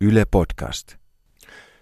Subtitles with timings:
[0.00, 0.94] Yle Podcast.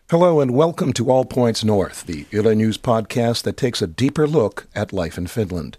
[0.09, 4.27] Hello and welcome to All Points North, the Yle News podcast that takes a deeper
[4.27, 5.77] look at life in Finland.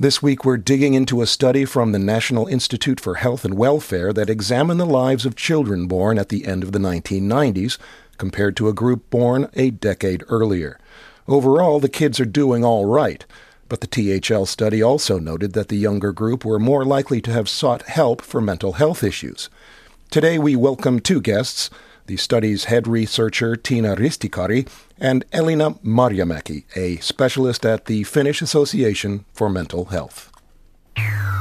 [0.00, 4.14] This week we're digging into a study from the National Institute for Health and Welfare
[4.14, 7.76] that examined the lives of children born at the end of the 1990s
[8.16, 10.78] compared to a group born a decade earlier.
[11.26, 13.26] Overall, the kids are doing all right.
[13.68, 17.46] But the THL study also noted that the younger group were more likely to have
[17.46, 19.50] sought help for mental health issues.
[20.10, 21.68] Today we welcome two guests
[22.06, 24.66] the study's head researcher Tiina Ristikari
[24.98, 30.32] and Elina Marjamäki, a specialist at the Finnish Association for Mental Health.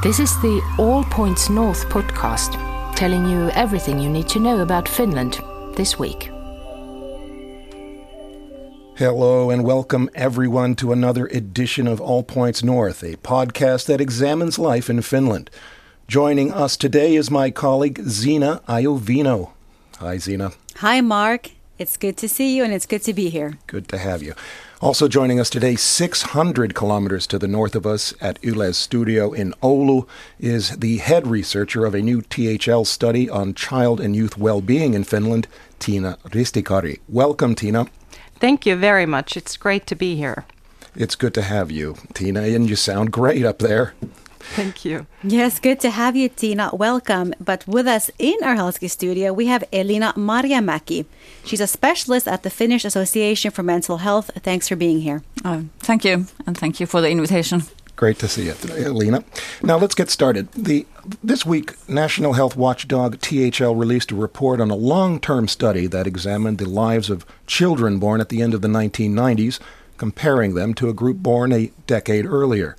[0.04, 2.58] This is the All Points North podcast,
[2.98, 5.40] telling you everything you need to know about Finland
[5.78, 6.30] this week.
[8.98, 14.59] Hello and welcome everyone to another edition of All Points North, a podcast that examines
[14.59, 15.50] life in Finland.
[16.08, 19.52] Joining us today is my colleague Zena Iovino.
[19.98, 20.54] Hi, Zena.
[20.78, 21.50] Hi, Mark.
[21.78, 23.58] It's good to see you and it's good to be here.
[23.68, 24.34] Good to have you.
[24.80, 29.54] Also joining us today, 600 kilometers to the north of us at Yle's studio in
[29.62, 30.08] Oulu,
[30.40, 35.03] is the head researcher of a new THL study on child and youth well-being in
[35.03, 37.02] Finland, Tiina Ristikari.
[37.09, 37.90] Welcome, Tiina.
[38.40, 39.36] Thank you very much.
[39.36, 40.46] It's great to be here.
[40.96, 43.94] It's good to have you, Tiina, and you sound great up there.
[44.56, 45.06] Thank you.
[45.23, 46.73] Yes, good to have you, Tiina.
[46.73, 47.34] Welcome.
[47.40, 51.06] But with us in our Helsinki studio, we have Elina Marjamäki.
[51.45, 54.31] She's a specialist at the Finnish Association for Mental Health.
[54.44, 55.22] Thanks for being here.
[55.45, 57.64] Oh, thank you, and thank you for the invitation.
[57.98, 59.23] Great to see you, Elina.
[59.64, 60.52] Now let's get started.
[60.52, 60.86] The
[61.23, 66.59] this week, National Health Watchdog THL released a report on a long-term study that examined
[66.59, 69.59] the lives of children born at the end of the 1990s,
[69.98, 72.75] comparing them to a group born a decade earlier.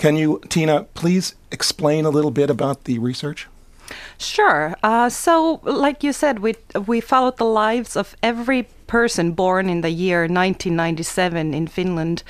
[0.00, 3.48] Can you, Tiina, please explain a little bit about the research?
[4.16, 4.74] Sure.
[4.82, 6.54] Uh, so, like you said, we
[6.86, 12.24] we followed the lives of every person born in the year 1997 in Finland.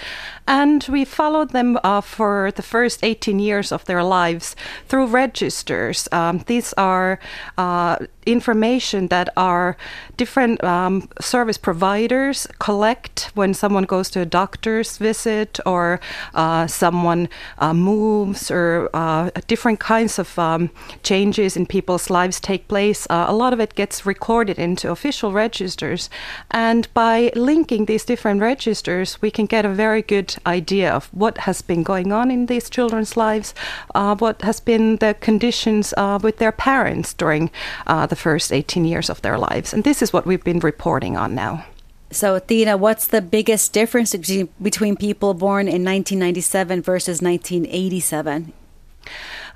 [0.47, 4.55] And we followed them uh, for the first 18 years of their lives
[4.87, 6.07] through registers.
[6.13, 7.19] Um, these are
[7.57, 7.97] uh,
[8.27, 9.77] information that our
[10.17, 16.01] different um, service providers collect when someone goes to a doctor's visit or
[16.35, 20.71] uh, someone uh, moves or uh, different kinds of um,
[21.03, 23.07] changes in people's lives take place.
[23.09, 26.11] Uh, a lot of it gets recorded into official registers.
[26.51, 31.39] And by linking these different registers, we can get a very good idea of what
[31.39, 33.55] has been going on in these children's lives,
[33.95, 37.51] uh, what has been the conditions uh, with their parents during
[37.87, 39.73] uh, the first 18 years of their lives.
[39.73, 41.65] And this is what we've been reporting on now.
[42.13, 44.13] So, Tiina, what's the biggest difference
[44.61, 48.53] between people born in 1997 versus 1987?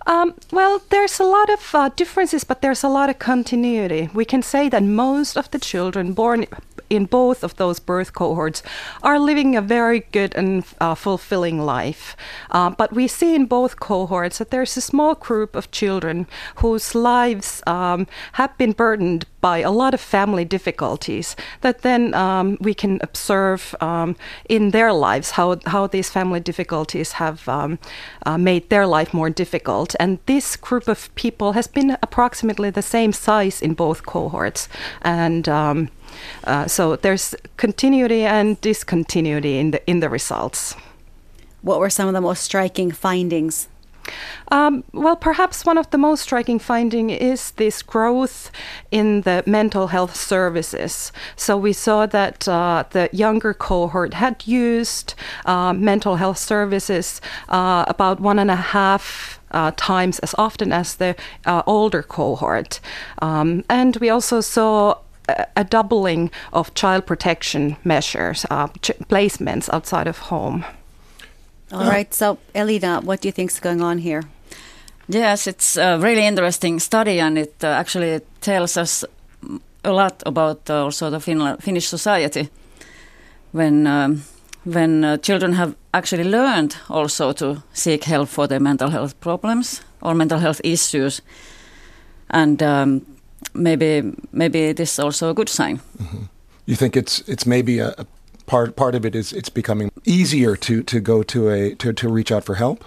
[0.07, 4.11] Um, well, there's a lot of uh, differences, but there's a lot of continuity.
[4.13, 6.47] We can say that most of the children born
[6.91, 8.63] in both of those birth cohorts
[9.03, 12.17] are living a very good and uh, fulfilling life.
[12.51, 16.95] Uh, but we see in both cohorts that there's a small group of children whose
[16.95, 22.73] lives um, have been burdened by a lot of family difficulties that then um, we
[22.73, 24.17] can observe um,
[24.49, 27.79] in their lives how, how these family difficulties have um,
[28.25, 29.95] uh, made their life more difficult.
[30.01, 34.67] And this group of people has been approximately the same size in both cohorts.
[35.03, 35.91] And um,
[36.45, 40.77] uh, so there's continuity and discontinuity in the in the results.
[41.63, 43.69] What were some of the most striking findings?
[44.49, 48.51] Um, well, perhaps one of the most striking finding is this growth
[48.91, 51.13] in the mental health services.
[51.37, 55.15] So we saw that uh, the younger cohort had used
[55.47, 60.97] uh, mental health services uh, about one and a half uh, times as often as
[60.97, 61.17] the
[61.47, 62.81] uh, older cohort.
[63.23, 64.99] Um, and we also saw
[65.57, 70.65] a doubling of child protection measures, uh, ch- placements outside of home.
[71.73, 72.13] All right.
[72.15, 74.23] So, Elina, what do you think is going on here?
[75.09, 79.05] Yes, it's a really interesting study, and it uh, actually tells us
[79.85, 82.49] a lot about uh, also the Fin- Finnish society.
[83.53, 84.23] When um,
[84.65, 89.83] when uh, children have actually learned also to seek help for their mental health problems
[90.01, 91.23] or mental health issues,
[92.31, 93.03] and um,
[93.53, 94.03] maybe
[94.33, 95.81] maybe it is also a good sign.
[95.99, 96.25] Mm-hmm.
[96.67, 98.07] You think it's it's maybe a, a,
[98.47, 102.09] part part of it is it's becoming easier to to go to a to to
[102.09, 102.85] reach out for help.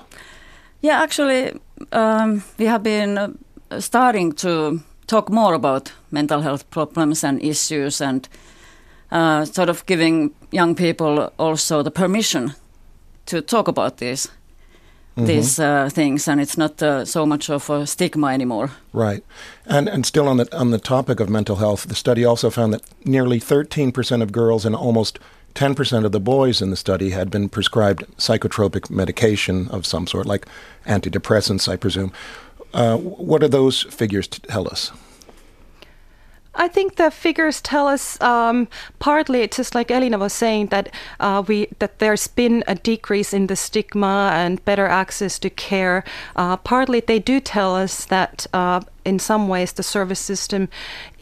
[0.82, 1.52] Yeah, actually,
[1.92, 8.02] um, we have been uh, starting to talk more about mental health problems and issues,
[8.02, 8.30] and
[9.12, 12.54] uh, sort of giving young people also the permission
[13.26, 14.30] to talk about this
[15.26, 18.70] these uh, things, and it's not uh, so much of a stigma anymore.
[18.94, 19.24] Right,
[19.66, 22.74] and and still on the on the topic of mental health, the study also found
[22.74, 25.20] that nearly 13 percent of girls and almost
[25.56, 30.08] 10 percent of the boys in the study had been prescribed psychotropic medication of some
[30.08, 30.46] sort, like
[30.86, 32.12] antidepressants, I presume.
[32.74, 34.92] Uh, what do those figures tell us?
[36.58, 38.68] I think the figures tell us um,
[38.98, 40.90] partly, it's just like Elina was saying, that
[41.20, 46.04] uh, we that there's been a decrease in the stigma and better access to care.
[46.36, 50.68] Uh, partly, they do tell us that uh, in some ways the service system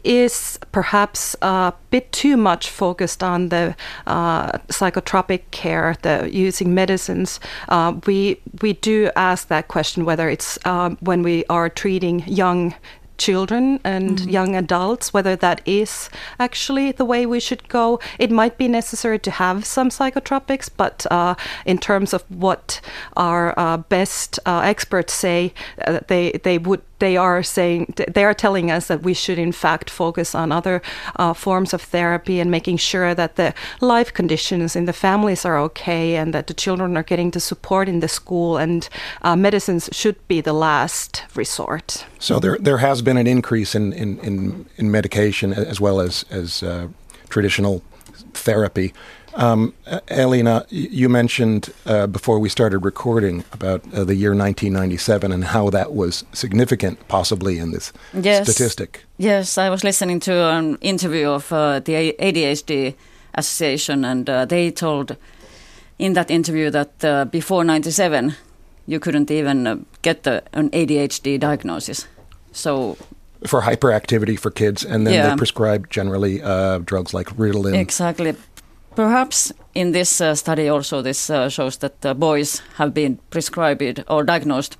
[0.02, 7.40] is perhaps a bit too much focused on the uh, psychotropic care, the using medicines.
[7.68, 12.74] Uh, we we do ask that question whether it's um, when we are treating young
[13.18, 14.28] children and mm-hmm.
[14.28, 18.00] young adults, whether that is actually the way we should go.
[18.18, 21.34] It might be necessary to have some psychotropics, but uh,
[21.64, 22.80] in terms of what
[23.16, 25.52] our uh, best uh, experts say,
[25.86, 29.52] uh, they they would they are saying they are telling us that we should in
[29.52, 30.80] fact focus on other
[31.16, 35.58] uh, forms of therapy and making sure that the life conditions in the families are
[35.58, 38.88] okay and that the children are getting the support in the school and
[39.22, 42.06] uh, medicines should be the last resort.
[42.18, 46.24] So there there has been an increase in in, in, in medication as well as
[46.30, 46.88] as uh,
[47.28, 47.82] traditional
[48.32, 48.92] therapy.
[49.36, 49.74] Um,
[50.08, 55.68] Elina, you mentioned uh, before we started recording about uh, the year 1997 and how
[55.70, 58.48] that was significant, possibly in this yes.
[58.48, 59.04] statistic.
[59.18, 62.94] Yes, I was listening to an interview of uh, the ADHD
[63.34, 65.16] Association, and uh, they told
[65.98, 68.34] in that interview that uh, before 97,
[68.86, 72.08] you couldn't even uh, get the, an ADHD diagnosis.
[72.52, 72.96] So
[73.46, 75.28] for hyperactivity for kids, and then yeah.
[75.28, 76.38] they prescribe generally
[76.86, 77.78] drugs like Ritalin.
[77.78, 78.34] Exactly
[78.96, 84.02] Perhaps in this uh, study also this uh, shows that uh, boys have been prescribed
[84.08, 84.78] or diagnosed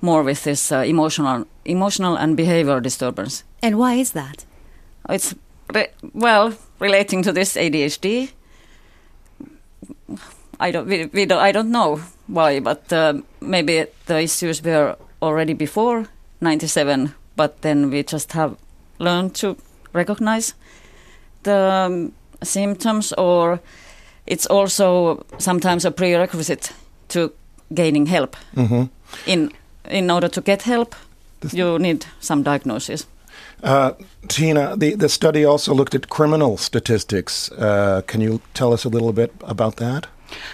[0.00, 3.44] more with this uh, emotional emotional and behavioral disturbance.
[3.62, 4.44] And why is that?
[5.08, 5.34] It's
[5.72, 8.32] re- well relating to this ADHD.
[10.58, 14.96] I don't we, we don't I don't know why, but uh, maybe the issues were
[15.22, 16.06] already before
[16.40, 18.56] 97, but then we just have
[18.98, 19.56] learned to
[19.92, 20.54] recognize
[21.44, 22.12] the um,
[22.44, 23.60] symptoms, or
[24.26, 26.72] it's also sometimes a prerequisite
[27.08, 27.32] to
[27.74, 28.36] gaining help.
[28.56, 28.84] Mm-hmm.
[29.26, 29.52] In
[29.90, 30.94] in order to get help,
[31.52, 33.06] you need some diagnosis.
[33.62, 33.92] Uh,
[34.28, 37.50] Tiina, the, the study also looked at criminal statistics.
[37.52, 40.06] Uh, can you tell us a little bit about that?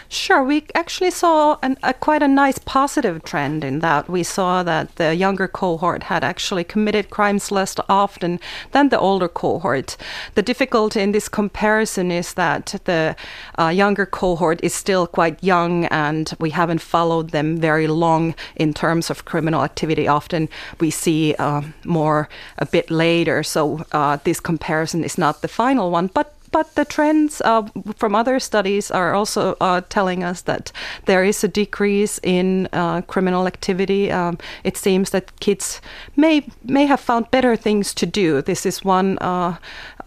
[0.08, 4.62] Sure, we actually saw an, a quite a nice positive trend in that we saw
[4.62, 8.40] that the younger cohort had actually committed crimes less often
[8.72, 9.96] than the older cohort.
[10.34, 13.14] The difficulty in this comparison is that the
[13.58, 18.74] uh, younger cohort is still quite young and we haven't followed them very long in
[18.74, 20.08] terms of criminal activity.
[20.08, 20.48] Often
[20.80, 22.28] we see uh, more
[22.58, 26.84] a bit later, so uh, this comparison is not the final one, but but the
[26.84, 27.62] trends uh,
[27.96, 30.72] from other studies are also uh, telling us that
[31.06, 34.10] there is a decrease in uh, criminal activity.
[34.10, 35.80] Um, it seems that kids
[36.16, 38.42] may may have found better things to do.
[38.42, 39.56] This is one uh,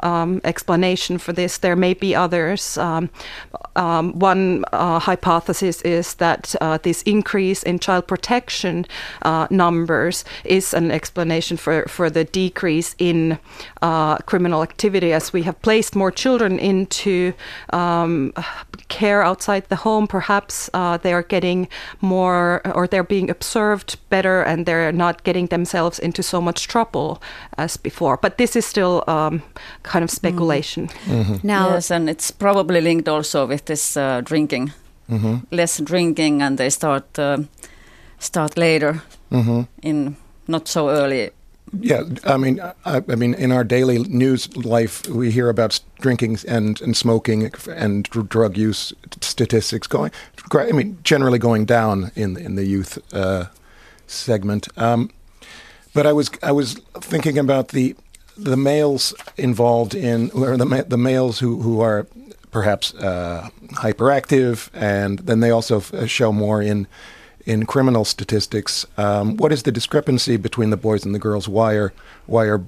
[0.01, 1.57] um, explanation for this.
[1.57, 2.77] There may be others.
[2.77, 3.09] Um,
[3.75, 8.85] um, one uh, hypothesis is that uh, this increase in child protection
[9.49, 13.39] numbers is an explanation for, for the decrease in
[14.25, 17.33] criminal activity as we have placed more children into
[17.71, 18.33] um,
[18.87, 20.07] care outside the home.
[20.07, 21.67] Perhaps uh, they are getting
[22.01, 27.21] more or they're being observed better and they're not getting themselves into so much trouble
[27.57, 28.17] as before.
[28.17, 29.41] But this is still um,
[29.83, 30.87] kind of speculation.
[31.05, 31.47] Mm-hmm.
[31.47, 34.73] Now, yes, and it's probably linked also with this uh, drinking,
[35.09, 35.35] mm-hmm.
[35.51, 37.37] less drinking, and they start uh,
[38.19, 39.61] start later mm-hmm.
[39.81, 40.15] in
[40.47, 41.31] not so early.
[41.79, 46.37] Yeah, I mean, I, I, mean, in our daily news life, we hear about drinking
[46.47, 50.11] and, and smoking and drug use statistics going.
[50.53, 53.45] I mean, generally going down in in the youth uh,
[54.05, 54.67] segment.
[54.77, 55.09] Um,
[55.93, 57.95] but I was I was thinking about the
[58.37, 62.07] the males involved in, or the, the males who, who are
[62.51, 66.87] perhaps uh, hyperactive, and then they also show more in
[67.45, 68.85] in criminal statistics.
[68.97, 71.47] Um, what is the discrepancy between the boys and the girls?
[71.47, 71.93] Why are
[72.25, 72.63] why are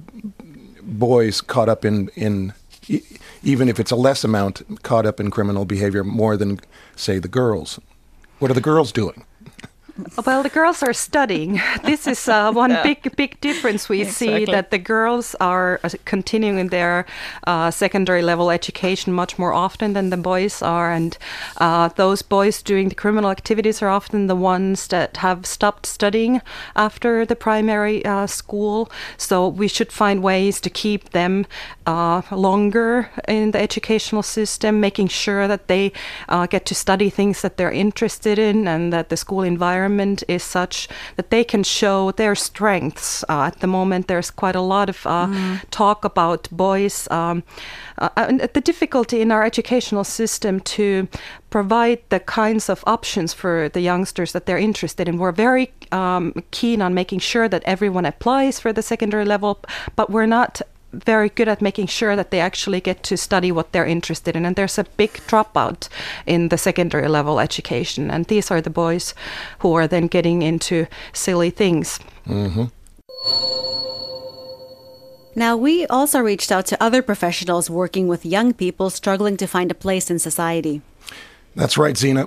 [0.82, 2.52] boys caught up in in
[3.42, 6.60] even if it's a less amount caught up in criminal behavior more than
[6.94, 7.78] say the girls?
[8.38, 9.24] What are the girls doing?
[10.26, 11.60] Well, the girls are studying.
[11.84, 12.82] This is uh, one Yeah.
[12.82, 17.06] big, big difference we see that the girls are uh, continuing their
[17.46, 21.16] uh, secondary level education much more often than the boys are, and
[21.58, 26.42] uh, those boys doing the criminal activities are often the ones that have stopped studying
[26.74, 28.90] after the primary uh, school.
[29.16, 31.46] So we should find ways to keep them
[31.86, 35.92] uh, longer in the educational system, making sure that they
[36.28, 39.85] uh, get to study things that they're interested in and that the school environment
[40.28, 43.24] is such that they can show their strengths.
[43.28, 45.26] Uh, at the moment, there's quite a lot of uh,
[45.70, 47.08] talk about boys.
[47.10, 47.42] Um,
[47.98, 51.08] uh, and the difficulty in our educational system to
[51.50, 55.18] provide the kinds of options for the youngsters that they're interested in.
[55.18, 59.60] We're very um, keen on making sure that everyone applies for the secondary level,
[59.94, 60.60] but we're not
[61.04, 64.44] very good at making sure that they actually get to study what they're interested in.
[64.44, 65.88] And there's a big dropout
[66.26, 68.10] in the secondary level education.
[68.10, 69.14] And these are the boys
[69.60, 72.00] who are then getting into silly things.
[72.26, 72.64] Mm-hmm.
[75.38, 79.70] Now, we also reached out to other professionals working with young people struggling to find
[79.70, 80.80] a place in society.
[81.54, 82.26] That's right, Zena.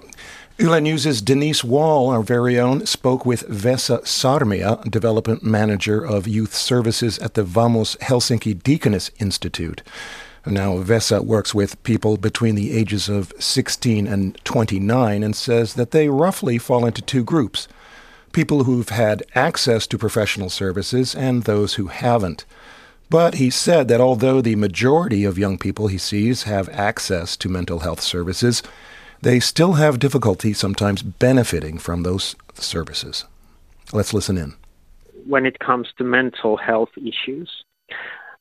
[0.62, 6.54] Yle News' Denise Wall, our very own, spoke with Vesa Sarmia, Development Manager of Youth
[6.54, 9.82] Services at the Vamos Helsinki Deaconess Institute.
[10.46, 15.92] Now, Vesa works with people between the ages of 16 and 29 and says that
[15.92, 17.70] they roughly fall into two groups
[18.34, 22.44] people who've had access to professional services and those who haven't.
[23.10, 27.48] But he said that although the majority of young people he sees have access to
[27.48, 28.62] mental health services,
[29.22, 33.26] they still have difficulty sometimes benefiting from those services.
[33.94, 34.54] Let's listen in.
[35.26, 37.50] when it comes to mental health issues.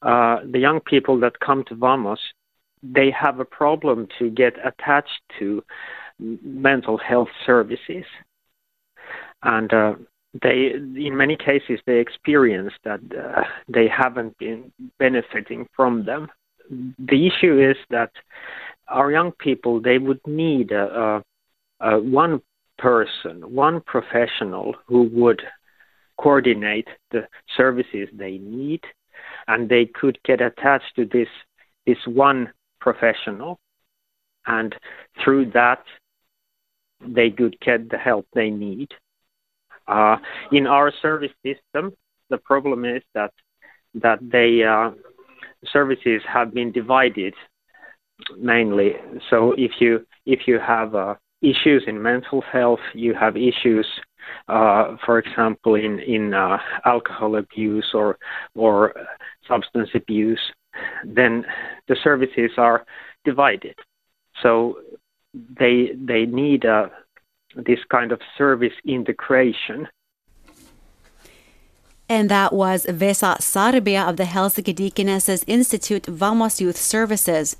[0.02, 2.20] Uh, the young people that come to Vamos,
[2.82, 5.62] they have a problem to get attached to
[6.18, 8.04] mental health services,
[9.42, 9.94] and uh,
[10.42, 16.28] they, in many cases, they experience that uh, they haven't been benefiting from them.
[16.98, 18.12] The issue is that
[18.88, 21.22] our young people they would need a,
[21.80, 22.40] a, a one
[22.78, 25.42] person, one professional who would
[26.20, 27.26] coordinate the
[27.56, 28.80] services they need
[29.46, 31.28] and they could get attached to this
[31.86, 33.58] this one professional.
[34.46, 34.74] And
[35.22, 35.84] through that
[37.00, 38.88] they could get the help they need.
[39.86, 40.16] Uh,
[40.52, 41.92] in our service system
[42.30, 43.32] the problem is that
[43.94, 44.90] that they uh,
[45.72, 47.34] services have been divided
[48.38, 48.92] mainly
[49.30, 53.86] so if you if you have uh, issues in mental health you have issues
[54.48, 58.18] uh, for example, in in uh, alcohol abuse or
[58.54, 58.94] or
[59.46, 60.40] substance abuse,
[61.04, 61.44] then
[61.88, 62.84] the services are
[63.24, 63.74] divided.
[64.42, 64.78] So
[65.34, 66.88] they they need uh,
[67.54, 69.88] this kind of service integration.
[72.10, 77.56] And that was Vesa Sarmia of the Helsinki Deaconesses Institute Vamos Youth Services.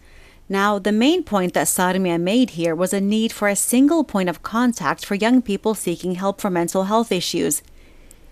[0.48, 4.30] Now, the main point that Sarmia made here was a need for a single point
[4.30, 7.62] of contact for young people seeking help for mental health issues.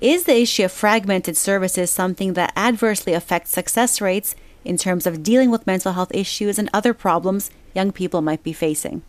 [0.01, 5.23] Is the issue of fragmented services something that adversely affects success rates in terms of
[5.23, 9.03] dealing with mental health issues and other problems young people might be facing?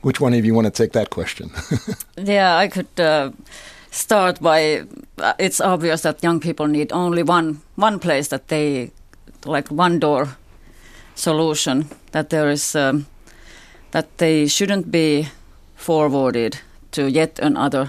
[0.00, 1.50] Which one of you want to take that question?
[2.16, 3.32] Yeah, I could uh,
[3.90, 4.84] start by
[5.18, 8.90] uh, it's obvious that young people need only one one place that they
[9.44, 10.36] like one door
[11.16, 13.06] solution that there is um,
[13.90, 15.28] that they shouldn't be
[15.74, 17.88] forwarded to yet another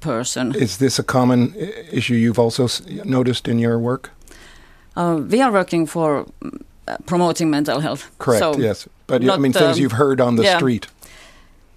[0.00, 0.54] person.
[0.54, 1.54] Is this a common
[1.92, 2.68] issue you've also
[3.04, 4.10] noticed in your work?
[4.96, 6.26] Uh, we are working for
[6.88, 8.10] uh, promoting mental health.
[8.18, 8.88] Correct, So, yes.
[9.06, 10.56] But I mean, things um, you've heard on the yeah.
[10.56, 10.86] street.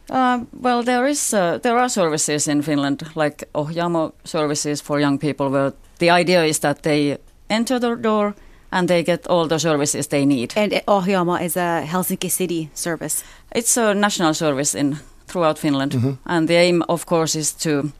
[0.10, 5.20] Uh, well, there is uh, there are services in Finland like Ohjaamo services for young
[5.20, 7.18] people, where the idea is that they
[7.50, 8.34] enter the door
[8.72, 10.54] and they get all the services they need.
[10.56, 13.24] And Ohjaamo is a Helsinki city service.
[13.56, 14.98] It's a national service in
[15.28, 15.94] throughout Finland,
[16.26, 17.92] and the aim, of course, is to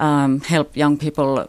[0.00, 1.46] um, help young people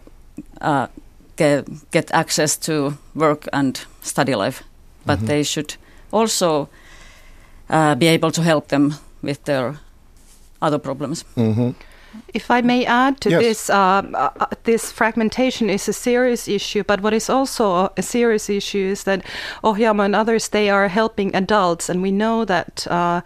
[0.62, 0.88] uh,
[1.36, 4.64] get, get access to work and study life.
[5.06, 5.76] But they should
[6.12, 6.70] also
[7.70, 9.80] uh, be able to help them with their
[10.62, 11.26] other problems.
[11.36, 11.72] hmm
[12.34, 13.42] If I may add to Yes.
[13.42, 18.50] this, uh, uh, this fragmentation is a serious issue, but what is also a, serious
[18.50, 19.22] issue is that
[19.64, 23.22] Ohjaamo and others, they are helping adults, and we know that uh,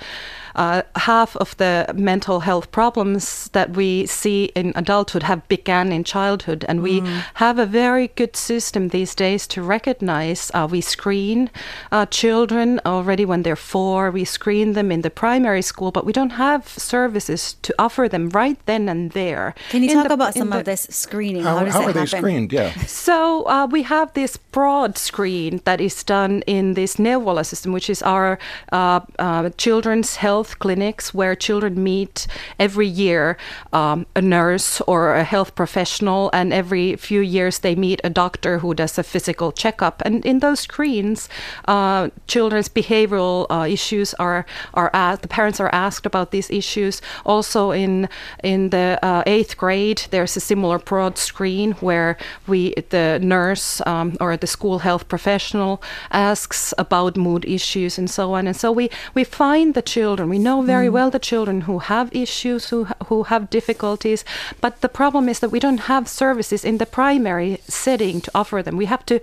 [0.56, 6.04] uh, half of the mental health problems that we see in adulthood have begun in
[6.04, 7.24] childhood, and we mm.
[7.36, 10.52] have a very good system these days to recognize.
[10.54, 11.50] Uh, we screen
[11.92, 14.12] uh, children already when they're four.
[14.12, 18.30] We screen them in the primary school, but we don't have services to offer them
[18.30, 19.56] right then and there.
[19.70, 21.44] Can you in talk the, about some the, of this screening?
[21.44, 22.02] How, how, how are happen?
[22.02, 22.54] they screened?
[22.54, 22.74] Yeah.
[22.88, 27.90] So uh, we have this broad screen that is done in this Neuvola system, which
[27.90, 28.40] is our
[28.72, 32.28] uh, uh, children's health clinics where children meet
[32.60, 33.38] every year
[33.72, 38.60] um, a nurse or a health professional, and every few years they meet a doctor
[38.60, 40.02] who does a physical checkup.
[40.06, 41.30] And in those screens,
[41.68, 45.22] uh, children's behavioral uh, issues are are asked.
[45.22, 47.02] The parents are asked about these issues.
[47.26, 48.10] Also, in
[48.44, 54.18] in the uh, eighth grade, there's a similar broad screen where we the nurse um,
[54.20, 55.82] or the school health professional
[56.12, 58.48] asks about mood issues and so on.
[58.48, 60.30] And so we we find the children.
[60.34, 60.94] We know very mm.
[60.94, 64.26] well the children who have issues, who who have difficulties.
[64.62, 68.64] But the problem is that we don't have services in the primary setting to offer
[68.64, 68.76] them.
[68.76, 69.20] We have to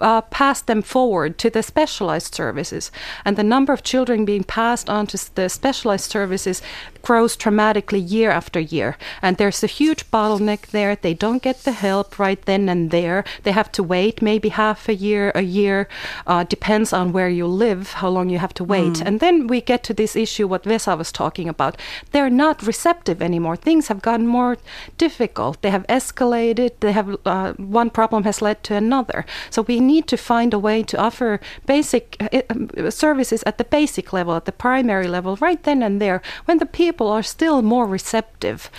[0.00, 2.92] uh, pass them forward to the specialized services,
[3.24, 6.62] and the number of children being passed on to the specialized services
[7.02, 8.96] grows dramatically year after year.
[9.20, 10.96] And there's a huge bottleneck there.
[10.96, 13.24] They don't get the help right then and there.
[13.42, 15.88] They have to wait maybe half a year, a year,
[16.26, 18.94] uh, depends on where you live, how long you have to wait.
[18.94, 19.06] Mm.
[19.06, 21.76] And then we get to this issue what Vesa was talking about.
[22.12, 23.56] They're not receptive anymore.
[23.56, 24.56] Things have gotten more
[24.98, 25.60] difficult.
[25.62, 26.70] They have escalated.
[26.80, 29.24] They have uh, one problem has led to another.
[29.50, 34.12] So we need to find a way to offer basic uh, services at the basic
[34.12, 37.62] level, at the primary level, right then and there, when the people people are still
[37.62, 38.70] more receptive.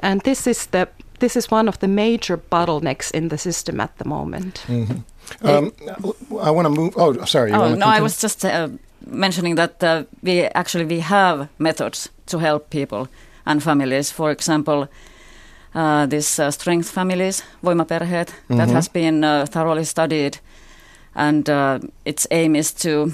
[0.00, 0.88] And this is the
[1.20, 4.64] this is one of the major bottlenecks in the system at the moment.
[4.66, 5.46] Mm-hmm.
[5.46, 5.72] Um,
[6.48, 6.92] I want to move.
[6.96, 7.52] Oh, sorry.
[7.52, 7.96] oh, no, continue?
[7.96, 8.68] I was just uh,
[9.06, 13.08] mentioning that uh, we actually we have methods to help people
[13.46, 14.10] and families.
[14.10, 14.88] For example,
[15.74, 18.56] uh, this uh, strength families, voimaperheet, mm-hmm.
[18.56, 20.38] that has been uh, thoroughly studied,
[21.14, 23.12] and uh, its aim is to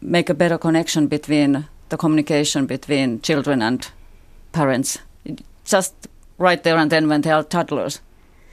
[0.00, 3.90] make a better connection between the communication between children and
[4.52, 4.98] parents
[5.64, 5.94] just
[6.38, 8.00] right there and then when they are toddlers.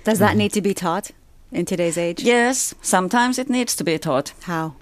[0.04, 0.38] Does that mm.
[0.38, 1.12] need to be taught
[1.51, 2.24] in today's age?
[2.24, 4.34] Yes, sometimes it needs to be taught.
[4.44, 4.74] How?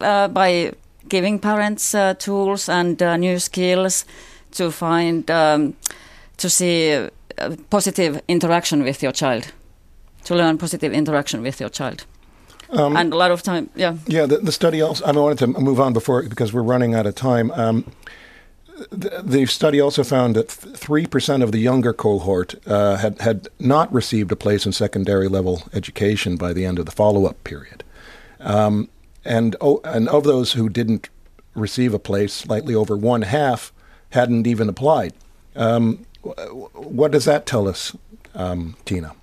[0.00, 0.72] Uh, by
[1.08, 4.04] giving parents uh, tools and uh, new skills
[4.50, 5.74] to find, um,
[6.36, 7.08] to see
[7.70, 9.52] positive interaction with your child,
[10.24, 12.04] to learn positive interaction with your child.
[12.70, 13.96] Um, and a lot of time, yeah.
[14.06, 17.06] Yeah, the, the, study also, I wanted to move on before, because we're running out
[17.06, 17.52] of time.
[17.52, 17.92] Um,
[18.90, 23.92] the, the, study also found that 3% of the younger cohort uh, had, had not
[23.92, 27.84] received a place in secondary level education by the end of the follow up period.
[28.40, 28.88] Um,
[29.26, 31.08] and, oh, and of those who didn't
[31.54, 33.72] receive a place, slightly over one half
[34.10, 35.12] hadn't even applied.
[35.54, 36.06] Um,
[36.74, 37.96] what does that tell us,
[38.34, 39.14] um, Tiina?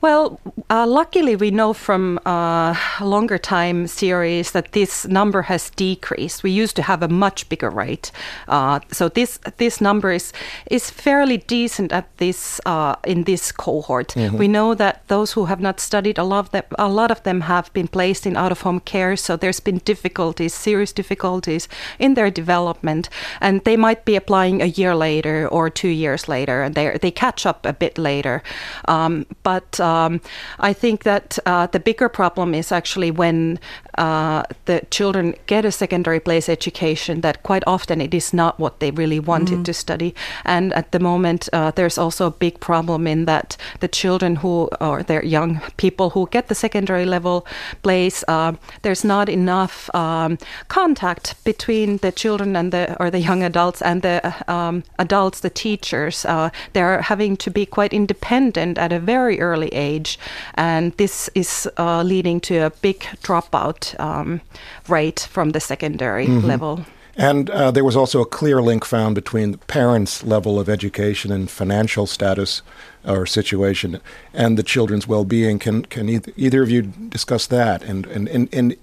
[0.00, 0.38] Well,
[0.70, 6.44] uh, luckily, we know from uh, longer time series that this number has decreased.
[6.44, 8.12] We used to have a much bigger rate,
[8.46, 10.32] uh, so this this number is
[10.70, 14.14] is fairly decent at this uh, in this cohort.
[14.14, 14.38] Mm-hmm.
[14.38, 17.22] We know that those who have not studied a lot of them, a lot of
[17.24, 19.16] them have been placed in out of home care.
[19.16, 23.08] So there's been difficulties, serious difficulties in their development,
[23.40, 27.10] and they might be applying a year later or two years later, and they they
[27.10, 28.42] catch up a bit later,
[28.86, 30.20] um, but um,
[30.58, 33.58] I think that uh, the bigger problem is actually when
[33.98, 38.78] uh, the children get a secondary place education, that quite often it is not what
[38.80, 39.64] they really wanted mm.
[39.64, 40.14] to study.
[40.44, 44.68] And at the moment, uh, there's also a big problem in that the children who,
[44.80, 47.46] or their young people who get the secondary level
[47.82, 53.42] place, uh, there's not enough um, contact between the children and the, or the young
[53.42, 56.24] adults and the um, adults, the teachers.
[56.24, 60.18] Uh, they're having to be quite independent at a very early age,
[60.54, 64.40] and this is uh, leading to a big dropout um,
[64.88, 66.46] rate from the secondary mm-hmm.
[66.46, 66.84] level.
[67.16, 71.32] And uh, there was also a clear link found between the parents' level of education
[71.32, 72.62] and financial status
[73.04, 74.00] or situation
[74.32, 75.58] and the children's well-being.
[75.58, 77.82] Can can either, either of you discuss that?
[77.82, 78.76] And, and and and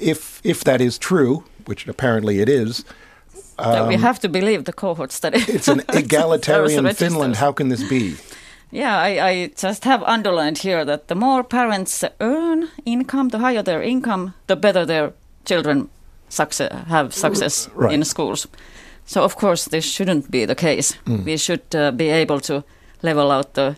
[0.00, 2.84] if if that is true, which apparently it is,
[3.58, 5.38] um, we have to believe the cohort study.
[5.48, 7.36] it's an egalitarian Finland.
[7.36, 8.16] How can this be?
[8.70, 13.62] Yeah, I, I just have underlined here that the more parents earn income, the higher
[13.62, 15.12] their income, the better their
[15.44, 15.88] children
[16.28, 17.94] success, have success right.
[17.94, 18.48] in schools.
[19.04, 20.96] So of course this shouldn't be the case.
[21.06, 21.24] Mm.
[21.24, 22.64] We should uh, be able to
[23.02, 23.76] level out the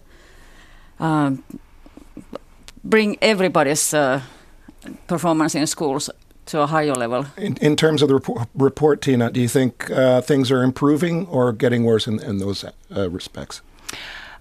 [0.98, 1.33] uh,
[2.83, 4.22] bring everybody's uh,
[5.07, 6.11] performance in schools
[6.46, 7.27] to a higher level.
[7.37, 11.27] In, in terms of the report, report, Tiina, do you think uh, things are improving
[11.27, 13.61] or getting worse in, in those uh, respects?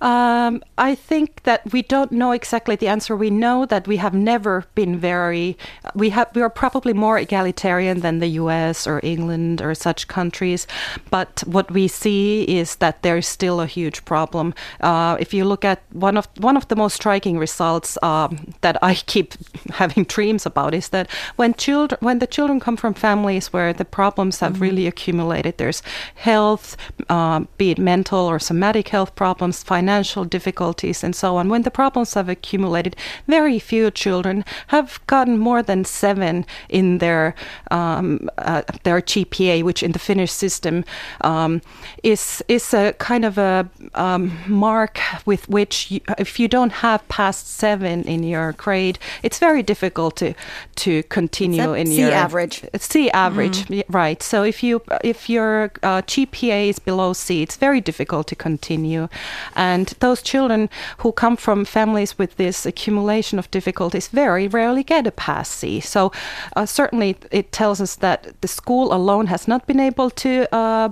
[0.02, 3.16] Um, I think that we don't know exactly the answer.
[3.16, 5.58] We know that we have never been very.
[5.96, 6.30] We have.
[6.36, 8.86] We are probably more egalitarian than the U.S.
[8.86, 10.68] or England or such countries,
[11.10, 14.54] but what we see is that there is still a huge problem.
[14.82, 18.78] Uh, if you look at one of one of the most striking results um, that
[18.84, 19.34] I keep
[19.72, 23.86] having dreams about is that when children when the children come from families where the
[23.86, 24.62] problems have mm-hmm.
[24.62, 25.82] really accumulated, there's
[26.16, 26.78] health,
[27.10, 31.62] uh, be it mental or somatic health problems, financial financial difficulties and so on, when
[31.62, 32.94] the problems have accumulated,
[33.28, 37.34] very few children have gotten more than seven in their
[37.72, 40.84] um, uh, their GPA, which in the Finnish system
[41.22, 41.62] um,
[42.04, 47.00] is is a kind of a um, mark with which you, if you don't have
[47.08, 50.34] past seven in your grade, it's very difficult to
[50.76, 52.56] to continue in your C your average.
[52.80, 53.84] C average, mm.
[53.88, 54.22] right?
[54.22, 59.08] So if you if your uh, GPA is below C, it's very difficult to continue,
[59.56, 60.70] and and those children
[61.02, 65.80] who come from families with this accumulation of difficulties very rarely get a pass C.
[65.80, 66.12] So
[66.56, 70.90] uh, certainly it tells us that the school alone has not been able to uh,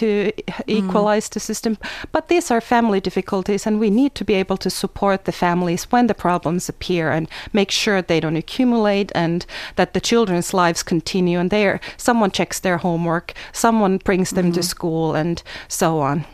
[0.00, 0.32] to
[0.66, 1.34] equalize mm.
[1.34, 1.76] the system.
[2.14, 5.84] But these are family difficulties, and we need to be able to support the families
[5.92, 10.82] when the problems appear and make sure they don't accumulate and that the children's lives
[10.82, 14.60] continue and there someone checks their homework, someone brings them mm-hmm.
[14.60, 16.24] to school, and so on.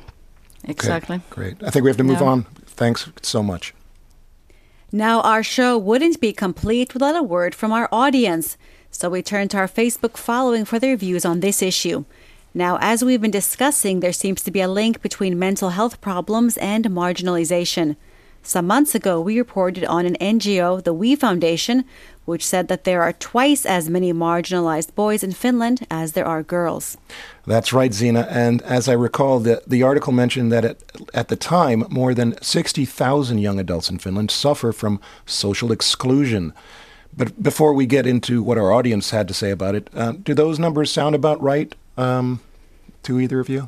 [0.65, 1.17] Exactly.
[1.17, 1.63] Okay, great.
[1.63, 2.45] I think we have to move on.
[2.67, 3.75] Thanks so much.
[4.91, 8.57] Now, our show wouldn't be complete without a word from our audience,
[8.91, 12.05] so we turn to our Facebook following for their views on this issue.
[12.55, 16.57] Now, as we've been discussing, there seems to be a link between mental health problems
[16.57, 17.97] and marginalization.
[18.43, 21.85] Some months ago, we reported on an NGO, the We Foundation,
[22.29, 26.43] which said that there are twice as many marginalized boys in Finland as there are
[26.43, 26.97] girls.
[27.47, 28.27] That's right, Zena.
[28.31, 30.77] And as I recall, the, the article mentioned that at,
[31.15, 36.53] at the time, more than 60,000 young adults in Finland suffer from social exclusion.
[37.17, 40.35] But before we get into what our audience had to say about it, uh, do
[40.35, 42.41] those numbers sound about right um,
[43.03, 43.67] to either of you?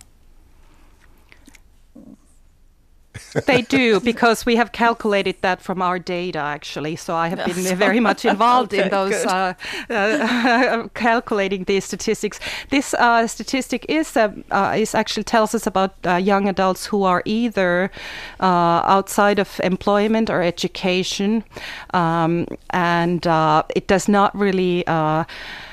[3.46, 6.96] They do because we have calculated that from our data actually.
[6.96, 9.54] So I have been very much involved okay, in those uh,
[9.88, 12.40] uh, calculating these statistics.
[12.70, 17.04] This uh, statistic is uh, uh, is actually tells us about uh, young adults who
[17.04, 17.90] are either
[18.40, 21.44] outside of employment or education,
[21.94, 23.26] um, and
[23.74, 24.84] it does not really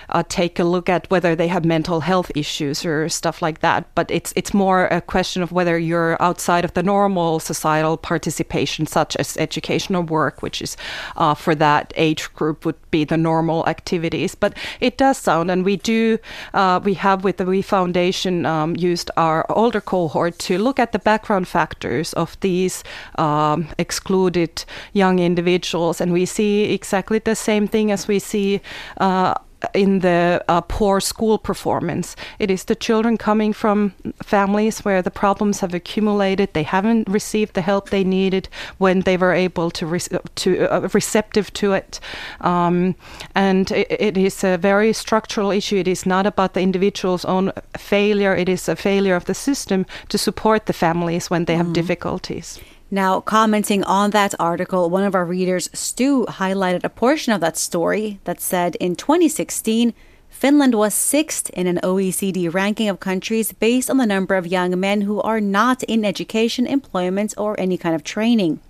[0.10, 3.94] uh, take a look at whether they have mental health issues or stuff like that.
[3.96, 8.86] But it's it's more a question of whether you're outside of the normal societal participation,
[8.86, 10.78] such as educational work, which is
[11.16, 14.36] uh, for that age group would be the normal activities.
[14.36, 16.18] But it does sound, and we do
[16.54, 20.92] uh, we have with the We Foundation um, used our older cohort to look at
[20.92, 22.84] the background factors of these
[23.18, 28.62] um, excluded young individuals, and we see exactly the same thing as we see
[28.98, 29.34] uh,
[29.74, 32.16] in the uh, poor school performance.
[32.40, 36.54] It is the children coming from families where the problems have accumulated.
[36.54, 40.88] They haven't received the help they needed when they were able to re- to uh,
[40.94, 42.00] receptive to it,
[42.42, 42.96] um,
[43.36, 45.78] and it, it is a very structural issue.
[45.78, 48.36] It is not about the individual's own failure.
[48.36, 51.74] It is a failure of the system to support the families when they have mm.
[51.74, 52.60] difficulties.
[52.90, 57.58] Now, commenting on that article, one of our readers, Stu, highlighted a portion of that
[57.58, 59.94] story that said in 2016,
[60.30, 64.80] Finland was sixth in an OECD ranking of countries based on the number of young
[64.80, 68.62] men who are not in education, employment, or any kind of training.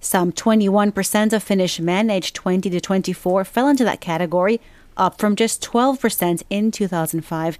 [0.00, 4.58] Some 21% of Finnish men aged 20 to 24 fell into that category,
[4.96, 7.58] up from just 12% in 2005.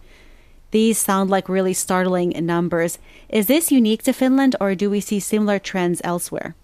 [0.70, 2.98] These sound like really startling numbers.
[3.28, 6.54] Is this unique to Finland or do we see similar trends elsewhere?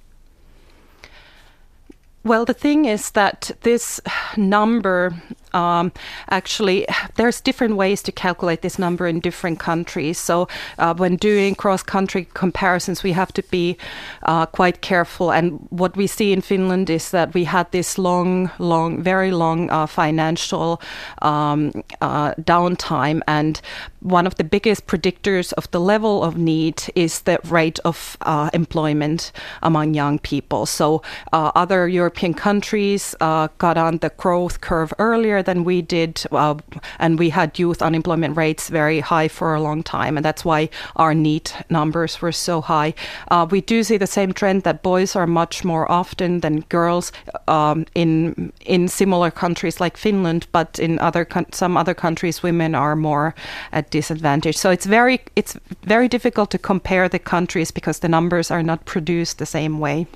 [2.24, 4.00] Well, the thing is that this
[4.36, 5.14] number
[5.56, 5.92] um,
[6.28, 10.18] actually, there's different ways to calculate this number in different countries.
[10.18, 13.76] So uh, when doing cross-country comparisons, we have to be
[14.22, 15.32] uh, quite careful.
[15.32, 19.70] And what we see in Finland is that we had this long, long, very long
[19.70, 20.80] uh, financial
[21.22, 23.60] um, uh, downtime, and
[24.00, 28.50] one of the biggest predictors of the level of need is the rate of uh,
[28.52, 30.66] employment among young people.
[30.66, 33.14] So uh, other European countries
[33.58, 36.54] got on the growth curve earlier than we did, uh,
[36.98, 40.68] and we had youth unemployment rates very high for a long time, and that's why
[40.96, 42.94] our NEET numbers were so high.
[43.30, 47.12] Uh, we do see the same trend that boys are much more often than girls
[47.48, 52.96] um, in in similar countries like Finland, but in other some other countries, women are
[52.96, 53.34] more
[53.72, 54.56] at disadvantage.
[54.56, 58.84] So it's very it's very difficult to compare the countries because the numbers are not
[58.84, 60.06] produced the same way.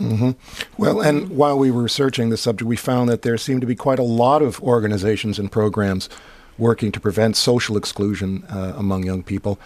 [0.00, 0.30] Mm-hmm.
[0.78, 3.74] Well, and while we were researching the subject, we found that there seem to be
[3.74, 6.08] quite a lot of organizations and programs
[6.56, 9.58] working to prevent social exclusion uh, among young people.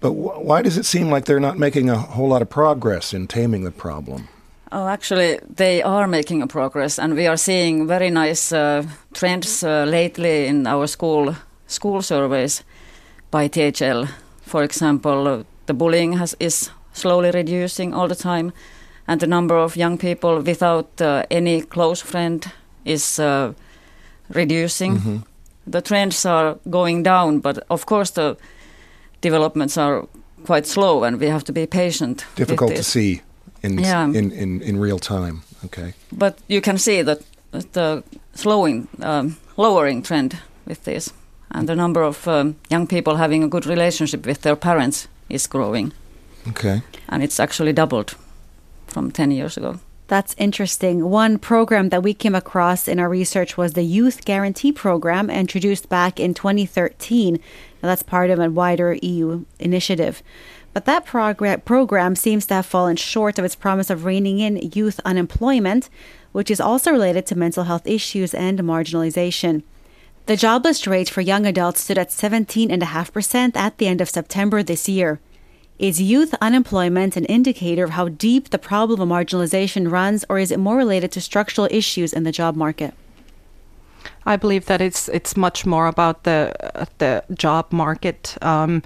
[0.00, 3.14] But wh- why does it seem like they're not making a whole lot of progress
[3.14, 4.28] in taming the problem?
[4.70, 9.62] Oh, actually, they are making a progress, and we are seeing very nice uh, trends
[9.62, 11.36] uh, lately in our school
[11.66, 12.64] school surveys
[13.30, 14.06] by THL.
[14.42, 18.52] For example, the bullying has, is slowly reducing all the time
[19.08, 22.52] and the number of young people without uh, any close friend
[22.84, 23.52] is uh,
[24.28, 24.96] reducing.
[24.96, 25.16] Mm-hmm.
[25.66, 28.36] The trends are going down, but of course the
[29.20, 30.06] developments are
[30.46, 32.26] quite slow, and we have to be patient.
[32.36, 33.22] Difficult to see
[33.62, 34.04] in, yeah.
[34.04, 35.42] in, in in real time.
[35.64, 37.18] Okay, but you can see that
[37.72, 38.02] the
[38.34, 41.12] slowing, um, lowering trend with this,
[41.50, 45.48] and the number of um, young people having a good relationship with their parents is
[45.48, 45.92] growing.
[46.48, 48.14] Okay, and it's actually doubled
[48.88, 49.80] from 10 years ago.
[50.08, 51.10] That's interesting.
[51.10, 55.90] One program that we came across in our research was the Youth Guarantee Program, introduced
[55.90, 57.34] back in 2013.
[57.34, 60.22] Now, that's part of a wider EU initiative.
[60.72, 64.70] But that progr- program seems to have fallen short of its promise of reining in
[64.74, 65.90] youth unemployment,
[66.32, 69.62] which is also related to mental health issues and marginalization.
[70.24, 74.88] The jobless rate for young adults stood at 17.5% at the end of September this
[74.88, 75.20] year.
[75.78, 80.50] Is youth unemployment an indicator of how deep the problem of marginalization runs, or is
[80.50, 82.94] it more related to structural issues in the job market?
[84.26, 86.52] I believe that it's it's much more about the
[86.98, 88.36] the job market.
[88.42, 88.82] Um,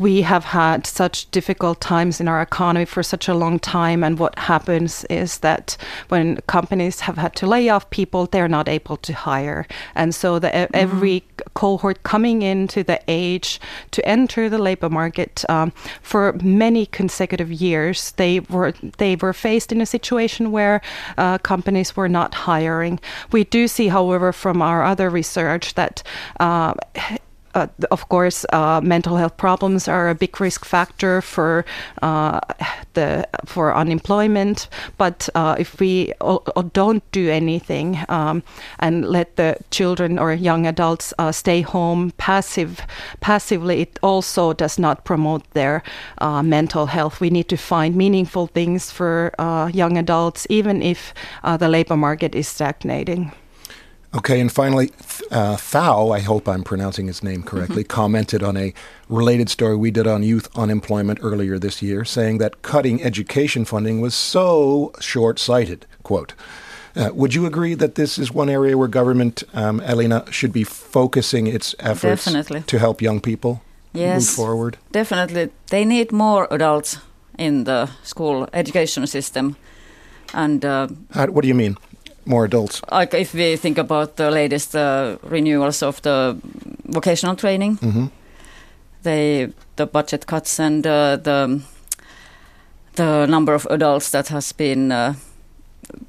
[0.00, 4.02] we have had such difficult times in our economy for such a long time.
[4.02, 5.76] And what happens is that
[6.08, 9.66] when companies have had to lay off people, they're not able to hire.
[9.94, 10.74] And so the, mm-hmm.
[10.74, 13.60] every cohort coming into the age
[13.90, 15.70] to enter the labor market um,
[16.02, 20.80] for many consecutive years, they were they were faced in a situation where
[21.18, 22.98] uh, companies were not hiring.
[23.32, 26.02] We do see, however, from our other research that
[26.40, 26.74] uh,
[27.54, 31.64] uh, of course, uh, mental health problems are a big risk factor for
[32.02, 32.40] uh,
[32.94, 34.68] the for unemployment.
[34.98, 36.12] But uh, if we
[36.72, 38.42] don't do anything um,
[38.78, 42.80] and let the children or young adults uh, stay home passive
[43.20, 45.82] passively, it also does not promote their
[46.18, 47.20] uh, mental health.
[47.20, 49.32] We need to find meaningful things for
[49.72, 51.14] young adults, even if
[51.58, 53.32] the labor market is stagnating.
[54.14, 54.90] Okay, and finally,
[55.32, 58.00] uh, Thao, I hope I'm pronouncing his name correctly, mm-hmm.
[58.00, 58.72] commented on a
[59.08, 64.00] related story we did on youth unemployment earlier this year, saying that cutting education funding
[64.00, 65.86] was so short sighted.
[66.04, 66.34] Quote.
[66.96, 70.62] Uh, would you agree that this is one area where government, um, Elina, should be
[70.62, 72.60] focusing its efforts definitely.
[72.62, 74.78] to help young people yes, move forward?
[74.92, 75.50] Definitely.
[75.70, 76.98] They need more adults
[77.36, 79.56] in the school education system.
[80.32, 81.76] And uh, How, what do you mean?
[82.26, 82.82] More adults?
[82.90, 86.36] Like if we think about the latest uh, renewals of the
[86.84, 88.06] vocational training, mm-hmm.
[89.02, 91.60] they the budget cuts and uh, the
[92.96, 95.14] the number of adults that has been uh,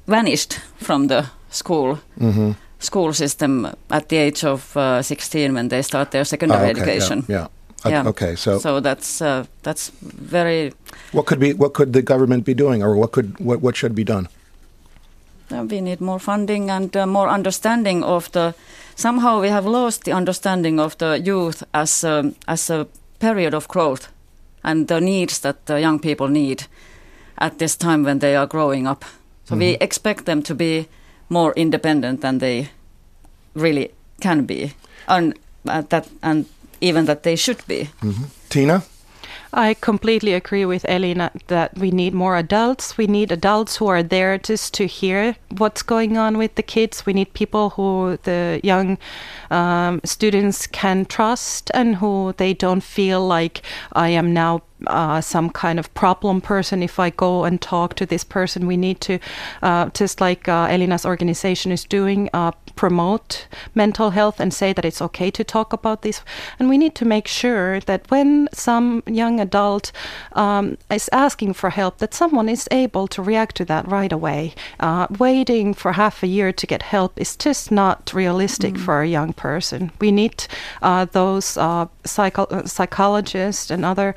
[0.06, 2.52] vanished from the school mm-hmm.
[2.78, 6.80] school system at the age of uh, 16 when they start their secondary oh, okay,
[6.80, 7.24] education.
[7.28, 7.36] Yeah.
[7.36, 7.46] yeah.
[7.84, 8.08] Yeah.
[8.08, 10.72] Okay, so so that's uh, that's very.
[11.12, 11.52] What could be?
[11.52, 14.28] What could the government be doing, or what could what what should be done?
[15.50, 18.54] We need more funding and uh, more understanding of the.
[18.96, 22.86] Somehow we have lost the understanding of the youth as a, as a
[23.18, 24.08] period of growth,
[24.64, 26.66] and the needs that the young people need
[27.38, 29.04] at this time when they are growing up.
[29.44, 29.60] So mm-hmm.
[29.60, 30.88] we expect them to be
[31.28, 32.68] more independent than they
[33.54, 34.72] really can be,
[35.06, 35.34] and
[35.68, 36.46] uh, that and
[36.80, 37.88] even that they should be.
[38.02, 38.24] Mm-hmm.
[38.48, 38.82] Tiina.
[39.56, 42.98] I completely agree with Elina that we need more adults.
[42.98, 47.06] We need adults who are there just to hear what's going on with the kids.
[47.06, 48.98] We need people who the young
[49.50, 53.62] um, students can trust and who they don't feel like
[53.94, 58.06] I am now uh, some kind of problem person if I go and talk to
[58.06, 58.66] this person.
[58.66, 59.18] We need to,
[59.62, 64.84] uh, just like uh, Elina's organization is doing, uh, promote mental health and say that
[64.84, 66.22] it's okay to talk about this.
[66.58, 69.92] And we need to make sure that when some young adult
[70.32, 74.54] um, is asking for help, that someone is able to react to that right away.
[74.78, 78.84] Uh, waiting for half a year to get help is just not realistic mm.
[78.84, 79.90] for a young person.
[80.00, 80.46] We need
[80.82, 84.14] uh, those uh, psycho- psychologists and other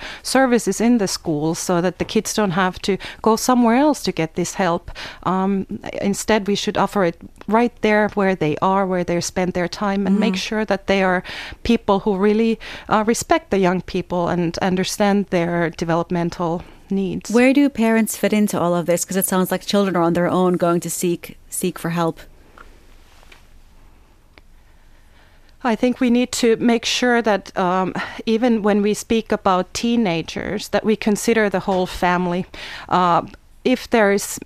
[0.59, 4.11] services in the schools so that the kids don't have to go somewhere else to
[4.11, 4.91] get this help.
[5.23, 5.65] Um,
[6.01, 7.17] instead, we should offer it
[7.47, 10.19] right there where they are, where they spend their time, and mm.
[10.19, 11.23] make sure that they are
[11.63, 17.31] people who really uh, respect the young people and understand their developmental needs.
[17.31, 19.05] Where do parents fit into all of this?
[19.05, 22.19] Because it sounds like children are on their own going to seek seek for help.
[25.63, 27.93] I think we need to make sure that um,
[28.25, 32.45] even when we speak about teenagers, that we consider the whole family.
[32.87, 33.23] Uh,
[33.65, 34.39] if there is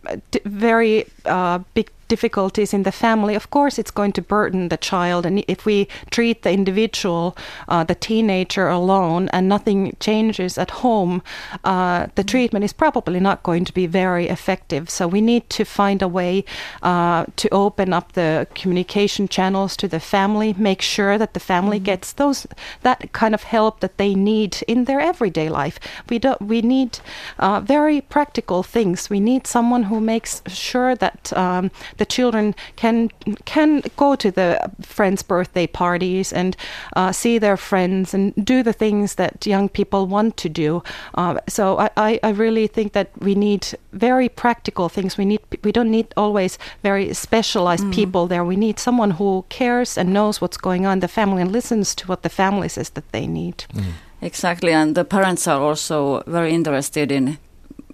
[0.43, 5.25] very uh, big difficulties in the family, of course, it's going to burden the child.
[5.25, 7.35] And if we treat the individual,
[7.67, 11.21] uh, the teenager alone, and nothing changes at home,
[11.63, 14.89] uh, the treatment is probably not going to be very effective.
[14.89, 16.45] So we need to find a way
[16.81, 21.77] uh, to open up the communication channels to the family, make sure that the family
[21.77, 21.85] mm-hmm.
[21.85, 22.47] gets those
[22.81, 25.79] that kind of help that they need in their everyday life.
[26.09, 26.41] We don't.
[26.41, 26.99] We need
[27.39, 29.09] uh, very practical things.
[29.09, 33.09] We need someone who makes sure that um, the children can
[33.45, 36.55] can go to the friends' birthday parties and
[36.95, 40.83] uh, see their friends and do the things that young people want to do.
[41.15, 45.17] Uh, so I, I really think that we need very practical things.
[45.17, 47.93] We need we don't need always very specialized mm.
[47.93, 48.43] people there.
[48.43, 51.95] We need someone who cares and knows what's going on in the family and listens
[51.95, 53.65] to what the family says that they need.
[53.73, 53.83] Mm.
[54.21, 57.37] Exactly, and the parents are also very interested in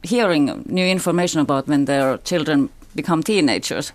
[0.04, 2.70] hearing new information about when their children
[3.02, 3.94] become teenagers.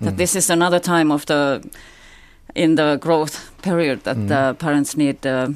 [0.00, 0.16] That mm.
[0.16, 1.60] this is another time of the
[2.54, 4.28] in the growth period that mm.
[4.28, 5.48] the parents need uh,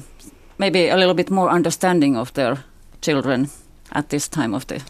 [0.57, 2.57] maybe a little bit more understanding of their
[3.01, 3.49] children
[3.91, 4.81] at this time of the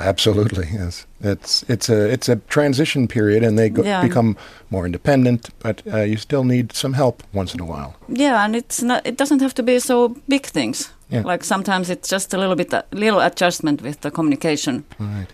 [0.00, 1.06] Absolutely, yes.
[1.20, 4.02] It's it's a it's a transition period, and they go, yeah.
[4.02, 4.36] become
[4.70, 5.50] more independent.
[5.58, 7.94] But uh, you still need some help once in a while.
[8.08, 9.06] Yeah, and it's not.
[9.06, 10.90] It doesn't have to be so big things.
[11.10, 11.22] Yeah.
[11.26, 14.84] Like sometimes it's just a little bit a little adjustment with the communication.
[14.98, 15.26] Right.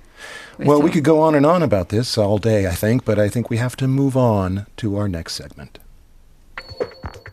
[0.58, 3.28] Well, we could go on and on about this all day, I think, but I
[3.28, 5.78] think we have to move on to our next segment.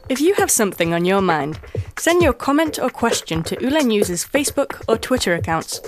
[0.09, 1.59] If you have something on your mind,
[1.97, 5.79] send your comment or question to Yle News' Facebook or Twitter accounts,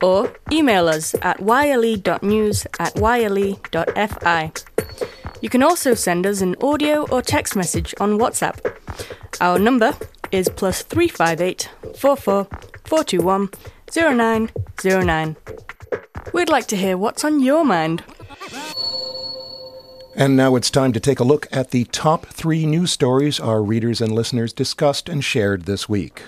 [0.00, 4.52] or email us at yle.news at yle.fi.
[5.42, 8.58] You can also send us an audio or text message on WhatsApp.
[9.40, 9.92] Our number
[10.30, 11.68] is plus 358
[11.98, 12.46] 44
[12.84, 13.50] 421
[13.92, 15.36] 0909.
[16.32, 18.04] We'd like to hear what's on your mind.
[20.14, 23.62] And now it's time to take a look at the top three news stories our
[23.62, 26.22] readers and listeners discussed and shared this week.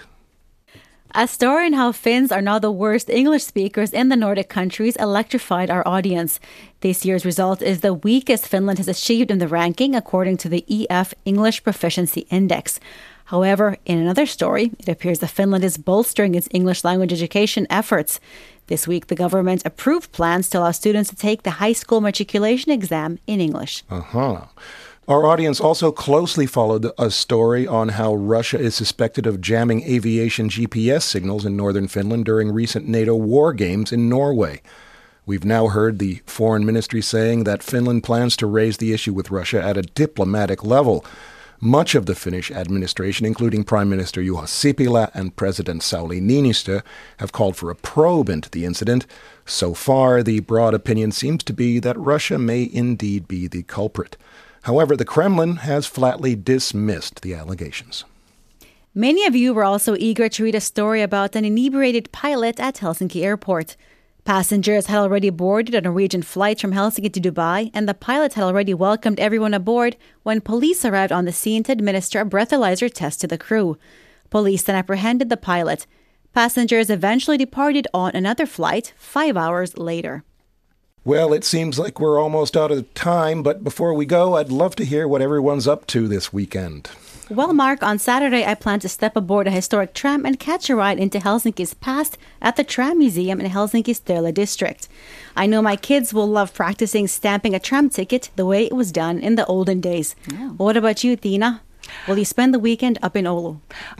[1.16, 4.96] A story on how Finns are now the worst English speakers in the Nordic countries
[4.96, 6.40] electrified our audience.
[6.80, 10.64] This year's result is the weakest Finland has achieved in the ranking, according to the
[10.68, 12.80] EF English Proficiency Index.
[13.26, 18.18] However, in another story, it appears that Finland is bolstering its English language education efforts.
[18.66, 22.72] This week, the government approved plans to allow students to take the high school matriculation
[22.72, 23.84] exam in English.
[23.90, 24.40] Uh huh.
[25.06, 30.48] Our audience also closely followed a story on how Russia is suspected of jamming aviation
[30.48, 34.62] GPS signals in northern Finland during recent NATO war games in Norway.
[35.26, 39.30] We've now heard the foreign ministry saying that Finland plans to raise the issue with
[39.30, 41.04] Russia at a diplomatic level.
[41.60, 46.82] Much of the Finnish administration, including Prime Minister Juha Sipilä and President Sauli Niinistö,
[47.18, 49.06] have called for a probe into the incident.
[49.46, 54.16] So far, the broad opinion seems to be that Russia may indeed be the culprit.
[54.62, 58.04] However, the Kremlin has flatly dismissed the allegations.
[58.94, 62.76] Many of you were also eager to read a story about an inebriated pilot at
[62.76, 63.76] Helsinki Airport.
[64.24, 68.44] Passengers had already boarded a Norwegian flight from Helsinki to Dubai, and the pilot had
[68.44, 73.20] already welcomed everyone aboard when police arrived on the scene to administer a breathalyzer test
[73.20, 73.76] to the crew.
[74.30, 75.86] Police then apprehended the pilot.
[76.32, 80.24] Passengers eventually departed on another flight five hours later.
[81.04, 84.74] Well, it seems like we're almost out of time, but before we go, I'd love
[84.76, 86.88] to hear what everyone's up to this weekend.
[87.30, 90.76] Well, Mark, on Saturday I plan to step aboard a historic tram and catch a
[90.76, 94.88] ride into Helsinki's past at the Tram Museum in Helsinki's Töölö district.
[95.34, 98.92] I know my kids will love practicing stamping a tram ticket the way it was
[98.92, 100.14] done in the olden days.
[100.30, 100.50] Yeah.
[100.50, 101.62] What about you, Tina?
[102.06, 103.58] Will you spend the weekend up in Oulu?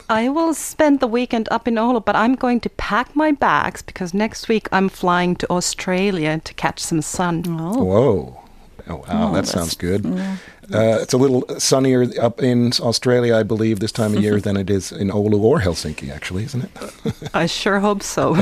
[0.08, 3.80] I will spend the weekend up in Oulu, but I'm going to pack my bags
[3.80, 7.44] because next week I'm flying to Australia to catch some sun.
[7.48, 7.84] Oh.
[7.84, 8.43] Whoa.
[8.86, 10.04] Oh, wow, that sounds good.
[10.06, 14.56] Uh, it's a little sunnier up in Australia, I believe, this time of year than
[14.56, 17.30] it is in Oulu or Helsinki, actually, isn't it?
[17.34, 18.36] I sure hope so.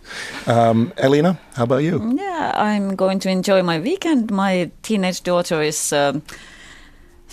[0.46, 2.14] um, Elina, how about you?
[2.16, 4.30] Yeah, I'm going to enjoy my weekend.
[4.30, 5.92] My teenage daughter is.
[5.92, 6.22] Um,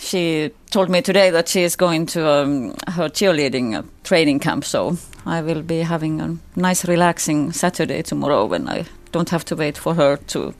[0.00, 4.64] she told me today that she is going to um, her cheerleading uh, training camp,
[4.64, 9.56] so I will be having a nice, relaxing Saturday tomorrow when I don't have to
[9.56, 10.54] wait for her to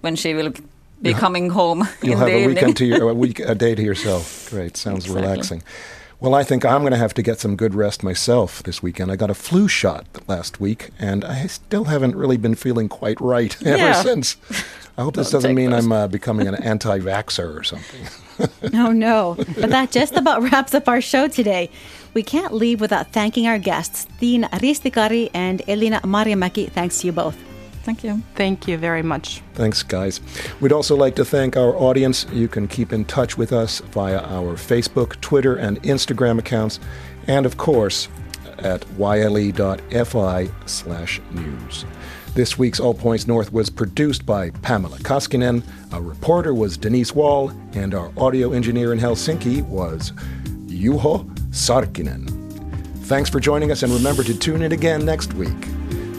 [0.00, 0.52] when she will
[1.02, 4.48] be coming home You'll have a weekend to your, a week, a day to yourself.
[4.50, 5.22] Great, sounds Exactly.
[5.22, 5.62] relaxing.
[6.20, 9.10] Well, I think I'm going to have to get some good rest myself this weekend.
[9.10, 13.18] I got a flu shot last week, and I still haven't really been feeling quite
[13.22, 14.02] right ever Yeah.
[14.02, 14.36] since.
[14.98, 15.86] I hope this doesn't mean those.
[15.86, 18.06] I'm uh, becoming an anti-vaxxer or something.
[18.74, 19.36] Oh no.
[19.58, 21.70] But that just about wraps up our show today.
[22.12, 26.70] We can't leave without thanking our guests, Tiina Ristikari and Elina Marjamäki.
[26.70, 27.36] Thanks to you both.
[27.82, 28.22] Thank you.
[28.34, 29.42] Thank you very much.
[29.54, 30.20] Thanks, guys.
[30.60, 32.26] We'd also like to thank our audience.
[32.32, 36.78] You can keep in touch with us via our Facebook, Twitter, and Instagram accounts,
[37.26, 38.08] and of course
[38.58, 41.84] at yle.fi slash news.
[42.34, 45.64] This week's All Points North was produced by Pamela Koskinen.
[45.92, 50.12] Our reporter was Denise Wall, and our audio engineer in Helsinki was
[50.66, 52.28] Juho Sarkinen.
[53.04, 55.79] Thanks for joining us, and remember to tune in again next week.